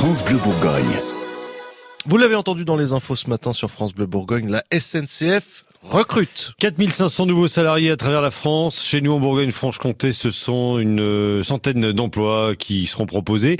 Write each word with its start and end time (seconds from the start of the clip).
France 0.00 0.24
Bleu 0.24 0.38
Bourgogne. 0.38 0.98
Vous 2.06 2.16
l'avez 2.16 2.34
entendu 2.34 2.64
dans 2.64 2.76
les 2.78 2.94
infos 2.94 3.16
ce 3.16 3.28
matin 3.28 3.52
sur 3.52 3.70
France 3.70 3.94
Bleu 3.94 4.06
Bourgogne, 4.06 4.50
la 4.50 4.64
SNCF 4.72 5.64
recrute. 5.82 6.54
4500 6.58 7.26
nouveaux 7.26 7.48
salariés 7.48 7.90
à 7.90 7.98
travers 7.98 8.22
la 8.22 8.30
France. 8.30 8.82
Chez 8.82 9.02
nous 9.02 9.12
en 9.12 9.20
Bourgogne-Franche-Comté, 9.20 10.12
ce 10.12 10.30
sont 10.30 10.78
une 10.78 11.02
euh, 11.02 11.42
centaine 11.42 11.92
d'emplois 11.92 12.54
qui 12.58 12.86
seront 12.86 13.04
proposés. 13.04 13.58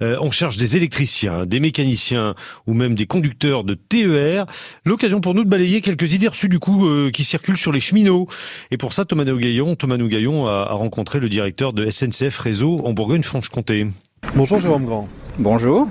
Euh, 0.00 0.16
on 0.22 0.30
cherche 0.30 0.56
des 0.56 0.78
électriciens, 0.78 1.44
des 1.44 1.60
mécaniciens 1.60 2.34
ou 2.66 2.72
même 2.72 2.94
des 2.94 3.06
conducteurs 3.06 3.62
de 3.62 3.74
TER. 3.74 4.46
L'occasion 4.86 5.20
pour 5.20 5.34
nous 5.34 5.44
de 5.44 5.50
balayer 5.50 5.82
quelques 5.82 6.14
idées 6.14 6.28
reçues 6.28 6.48
du 6.48 6.60
coup 6.60 6.86
euh, 6.86 7.10
qui 7.10 7.24
circulent 7.24 7.58
sur 7.58 7.72
les 7.72 7.80
cheminots. 7.80 8.26
Et 8.70 8.78
pour 8.78 8.94
ça, 8.94 9.04
Thomas 9.04 9.24
Nougaillon, 9.24 9.76
Thomas 9.76 9.98
Nougaillon 9.98 10.46
a, 10.46 10.66
a 10.70 10.72
rencontré 10.72 11.20
le 11.20 11.28
directeur 11.28 11.74
de 11.74 11.90
SNCF 11.90 12.38
Réseau 12.38 12.80
en 12.86 12.94
Bourgogne-Franche-Comté. 12.94 13.88
Bonjour 14.34 14.60
Jérôme 14.60 14.86
Grand. 14.86 15.08
Bonjour. 15.38 15.88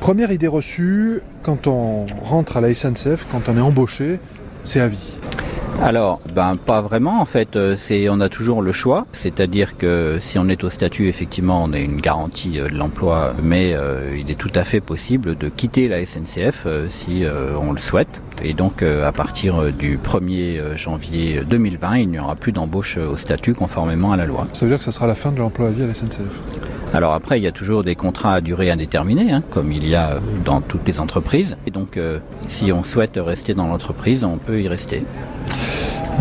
Première 0.00 0.30
idée 0.30 0.46
reçue, 0.48 1.20
quand 1.42 1.66
on 1.66 2.06
rentre 2.22 2.56
à 2.56 2.60
la 2.60 2.74
SNCF, 2.74 3.26
quand 3.30 3.48
on 3.48 3.56
est 3.56 3.60
embauché, 3.60 4.20
c'est 4.62 4.80
à 4.80 4.86
vie. 4.88 5.18
Alors, 5.82 6.20
ben 6.32 6.54
pas 6.54 6.80
vraiment 6.80 7.20
en 7.20 7.24
fait. 7.24 7.56
euh, 7.56 7.74
C'est 7.76 8.08
on 8.08 8.20
a 8.20 8.28
toujours 8.28 8.62
le 8.62 8.70
choix, 8.70 9.06
c'est-à-dire 9.12 9.76
que 9.76 10.18
si 10.20 10.38
on 10.38 10.48
est 10.48 10.62
au 10.62 10.70
statut, 10.70 11.08
effectivement, 11.08 11.64
on 11.64 11.72
a 11.72 11.78
une 11.78 12.00
garantie 12.00 12.60
euh, 12.60 12.68
de 12.68 12.74
l'emploi, 12.74 13.34
mais 13.42 13.72
euh, 13.74 14.16
il 14.16 14.30
est 14.30 14.36
tout 14.36 14.52
à 14.54 14.62
fait 14.62 14.80
possible 14.80 15.36
de 15.36 15.48
quitter 15.48 15.88
la 15.88 16.06
SNCF 16.06 16.62
euh, 16.66 16.86
si 16.90 17.24
euh, 17.24 17.56
on 17.60 17.72
le 17.72 17.80
souhaite. 17.80 18.22
Et 18.42 18.54
donc, 18.54 18.82
à 18.82 19.10
partir 19.12 19.72
du 19.72 19.98
1er 19.98 20.58
euh, 20.60 20.76
janvier 20.76 21.42
2020, 21.48 21.96
il 21.98 22.08
n'y 22.10 22.18
aura 22.20 22.36
plus 22.36 22.52
d'embauche 22.52 22.96
au 22.96 23.16
statut 23.16 23.54
conformément 23.54 24.12
à 24.12 24.16
la 24.16 24.26
loi. 24.26 24.46
Ça 24.52 24.64
veut 24.66 24.70
dire 24.70 24.78
que 24.78 24.84
ça 24.84 24.92
sera 24.92 25.08
la 25.08 25.14
fin 25.16 25.32
de 25.32 25.38
l'emploi 25.38 25.68
à 25.68 25.70
vie 25.70 25.82
à 25.82 25.86
la 25.86 25.94
SNCF. 25.94 26.20
Alors 26.94 27.12
après, 27.14 27.40
il 27.40 27.42
y 27.42 27.48
a 27.48 27.52
toujours 27.52 27.82
des 27.82 27.96
contrats 27.96 28.34
à 28.34 28.40
durée 28.40 28.70
indéterminée, 28.70 29.32
hein, 29.32 29.42
comme 29.50 29.72
il 29.72 29.88
y 29.88 29.96
a 29.96 30.12
euh, 30.12 30.20
dans 30.44 30.60
toutes 30.60 30.86
les 30.86 31.00
entreprises. 31.00 31.56
Et 31.66 31.72
donc, 31.72 31.96
euh, 31.96 32.20
si 32.46 32.70
on 32.70 32.84
souhaite 32.84 33.18
rester 33.20 33.52
dans 33.52 33.66
l'entreprise, 33.66 34.22
on 34.22 34.38
peut 34.38 34.62
y 34.62 34.68
rester. 34.68 35.02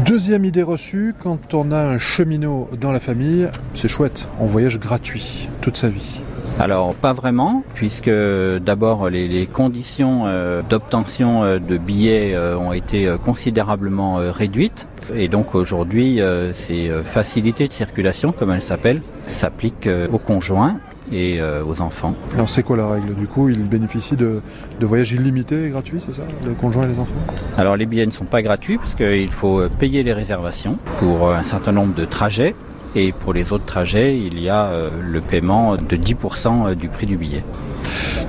Deuxième 0.04 0.46
idée 0.46 0.64
reçue, 0.64 1.14
quand 1.20 1.54
on 1.54 1.72
a 1.72 1.78
un 1.78 2.00
cheminot 2.00 2.70
dans 2.82 2.92
la 2.92 3.00
famille, 3.00 3.50
c'est 3.76 3.88
chouette, 3.88 4.28
on 4.40 4.48
voyage 4.48 4.80
gratuit 4.80 5.48
toute 5.62 5.78
sa 5.78 5.90
vie. 5.90 6.24
Alors 6.60 6.94
pas 6.94 7.14
vraiment, 7.14 7.64
puisque 7.74 8.10
d'abord 8.10 9.10
les, 9.10 9.28
les 9.28 9.46
conditions 9.48 10.24
euh, 10.26 10.62
d'obtention 10.62 11.44
euh, 11.44 11.60
de 11.60 11.78
billets 11.78 12.34
euh, 12.36 12.58
ont 12.58 12.72
été 12.72 13.14
considérablement 13.26 14.20
euh, 14.20 14.32
réduites. 14.32 14.88
Et 15.14 15.28
donc 15.28 15.56
aujourd'hui, 15.56 16.22
ces 16.54 16.90
facilités 17.04 17.68
de 17.68 17.74
circulation, 17.74 18.32
comme 18.32 18.52
elles 18.52 18.62
s'appellent, 18.62 19.02
s'appliquent 19.28 19.90
aux 20.14 20.18
conjoints 20.18 20.78
et 21.12 21.42
aux 21.42 21.82
enfants. 21.82 22.16
Alors 22.34 22.50
c'est 22.50 22.64
quoi 22.64 22.78
la 22.78 22.88
règle? 22.88 23.14
Du 23.14 23.28
coup, 23.28 23.50
ils 23.50 23.68
bénéficient 23.68 24.16
de, 24.16 24.40
de 24.80 24.86
voyages 24.86 25.12
illimités 25.12 25.66
et 25.66 25.70
gratuits, 25.72 26.00
c'est 26.00 26.14
ça? 26.14 26.24
Le 26.46 26.54
conjoint 26.54 26.84
et 26.84 26.88
les 26.88 27.00
enfants? 27.00 27.20
Alors 27.58 27.76
les 27.76 27.86
billets 27.86 28.06
ne 28.06 28.12
sont 28.12 28.24
pas 28.24 28.42
gratuits, 28.42 28.78
parce 28.78 28.96
qu'il 28.96 29.30
faut 29.30 29.68
payer 29.78 30.04
les 30.04 30.14
réservations 30.14 30.78
pour 31.00 31.34
un 31.34 31.44
certain 31.44 31.74
nombre 31.74 31.96
de 31.96 32.06
trajets. 32.06 32.56
Et 32.96 33.12
pour 33.12 33.34
les 33.34 33.54
autres 33.54 33.66
trajets, 33.66 34.18
il 34.18 34.40
y 34.40 34.50
a 34.50 34.66
euh, 34.66 34.90
le 35.02 35.22
paiement 35.22 35.76
de 35.76 35.96
10% 35.96 36.76
du 36.76 36.90
prix 36.90 37.06
du 37.06 37.18
billet. 37.18 37.44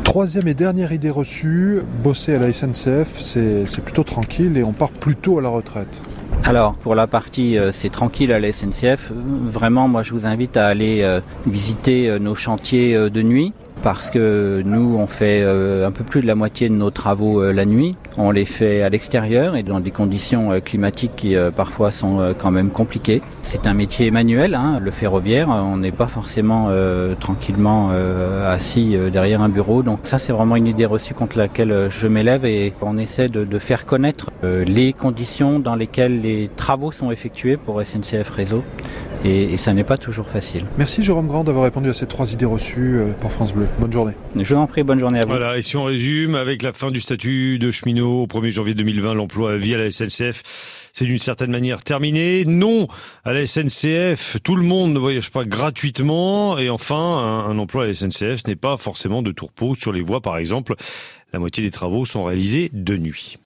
Troisième 0.04 0.48
et 0.48 0.54
dernière 0.54 0.92
idée 0.92 1.10
reçue, 1.10 1.80
bosser 2.02 2.34
à 2.34 2.38
la 2.38 2.52
SNCF, 2.52 3.20
c'est 3.20 3.80
plutôt 3.84 4.04
tranquille 4.04 4.56
et 4.56 4.64
on 4.64 4.72
part 4.72 4.90
plutôt 4.90 5.38
à 5.38 5.42
la 5.42 5.48
retraite. 5.48 6.00
Alors, 6.44 6.74
pour 6.74 6.94
la 6.94 7.06
partie 7.06 7.56
euh, 7.56 7.72
c'est 7.72 7.88
tranquille 7.90 8.32
à 8.32 8.38
la 8.38 8.52
SNCF, 8.52 9.10
euh, 9.10 9.14
vraiment, 9.46 9.88
moi 9.88 10.02
je 10.02 10.12
vous 10.12 10.26
invite 10.26 10.56
à 10.58 10.66
aller 10.66 11.00
euh, 11.02 11.20
visiter 11.46 12.08
euh, 12.08 12.18
nos 12.18 12.34
chantiers 12.34 12.94
euh, 12.94 13.08
de 13.08 13.22
nuit. 13.22 13.54
Parce 13.82 14.10
que 14.10 14.62
nous, 14.64 14.96
on 14.98 15.06
fait 15.06 15.42
euh, 15.42 15.86
un 15.86 15.90
peu 15.90 16.04
plus 16.04 16.22
de 16.22 16.26
la 16.26 16.34
moitié 16.34 16.68
de 16.68 16.74
nos 16.74 16.90
travaux 16.90 17.42
euh, 17.42 17.52
la 17.52 17.66
nuit. 17.66 17.96
On 18.16 18.30
les 18.30 18.44
fait 18.44 18.82
à 18.82 18.88
l'extérieur 18.88 19.56
et 19.56 19.62
dans 19.62 19.80
des 19.80 19.90
conditions 19.90 20.52
euh, 20.52 20.60
climatiques 20.60 21.16
qui 21.16 21.36
parfois 21.56 21.90
sont 21.90 22.34
quand 22.38 22.50
même 22.50 22.70
compliquées. 22.70 23.22
C'est 23.42 23.66
un 23.66 23.74
métier 23.74 24.10
manuel, 24.10 24.54
hein, 24.54 24.78
le 24.80 24.90
ferroviaire. 24.90 25.48
On 25.48 25.76
n'est 25.76 25.92
pas 25.92 26.06
forcément 26.06 26.70
tranquillement 27.20 27.90
assis 28.46 28.96
derrière 29.12 29.42
un 29.42 29.48
bureau. 29.48 29.82
Donc 29.82 30.00
ça, 30.04 30.18
c'est 30.18 30.32
vraiment 30.32 30.56
une 30.56 30.66
idée 30.66 30.86
reçue 30.86 31.14
contre 31.14 31.38
laquelle 31.38 31.88
je 31.90 32.06
m'élève 32.06 32.44
et 32.44 32.72
on 32.80 32.98
essaie 32.98 33.28
de, 33.28 33.58
faire 33.58 33.84
connaître 33.84 34.30
les 34.42 34.92
conditions 34.92 35.58
dans 35.58 35.74
lesquelles 35.74 36.20
les 36.20 36.50
travaux 36.56 36.92
sont 36.92 37.10
effectués 37.10 37.56
pour 37.56 37.82
SNCF 37.82 38.30
Réseau. 38.30 38.62
Et, 39.24 39.54
et 39.54 39.56
ça 39.56 39.72
n'est 39.72 39.84
pas 39.84 39.96
toujours 39.96 40.28
facile. 40.28 40.64
Merci 40.76 41.02
Jérôme 41.02 41.28
Grand 41.28 41.44
d'avoir 41.44 41.64
répondu 41.64 41.88
à 41.88 41.94
ces 41.94 42.06
trois 42.06 42.32
idées 42.32 42.44
reçues 42.44 42.98
euh, 42.98 43.12
pour 43.20 43.32
France 43.32 43.52
Bleu. 43.52 43.66
Bonne 43.78 43.92
journée. 43.92 44.12
Je 44.38 44.54
vous 44.54 44.60
en 44.60 44.66
prie, 44.66 44.82
bonne 44.82 45.00
journée 45.00 45.18
à 45.18 45.22
vous. 45.22 45.28
Voilà, 45.28 45.56
et 45.56 45.62
si 45.62 45.76
on 45.76 45.84
résume, 45.84 46.34
avec 46.34 46.62
la 46.62 46.72
fin 46.72 46.90
du 46.90 47.00
statut 47.00 47.58
de 47.58 47.70
cheminot 47.70 48.24
au 48.24 48.26
1er 48.26 48.50
janvier 48.50 48.74
2020, 48.74 49.14
l'emploi 49.14 49.52
à 49.52 49.56
vie 49.56 49.74
à 49.74 49.78
la 49.78 49.90
SNCF, 49.90 50.42
c'est 50.92 51.06
d'une 51.06 51.18
certaine 51.18 51.50
manière 51.50 51.82
terminé. 51.82 52.44
Non, 52.44 52.86
à 53.24 53.32
la 53.32 53.46
SNCF, 53.46 54.36
tout 54.42 54.56
le 54.56 54.62
monde 54.62 54.92
ne 54.92 54.98
voyage 54.98 55.30
pas 55.30 55.44
gratuitement. 55.44 56.58
Et 56.58 56.68
enfin, 56.68 56.94
un, 56.94 57.50
un 57.50 57.58
emploi 57.58 57.84
à 57.84 57.86
la 57.86 57.94
SNCF, 57.94 58.42
ce 58.44 58.48
n'est 58.48 58.56
pas 58.56 58.76
forcément 58.76 59.22
de 59.22 59.32
tourpeau 59.32 59.74
sur 59.74 59.92
les 59.92 60.02
voies, 60.02 60.20
par 60.20 60.36
exemple. 60.36 60.74
La 61.32 61.38
moitié 61.38 61.64
des 61.64 61.70
travaux 61.70 62.04
sont 62.04 62.24
réalisés 62.24 62.70
de 62.72 62.96
nuit. 62.96 63.38